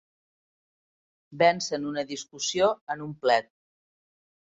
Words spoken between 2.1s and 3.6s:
discussió, en un plet.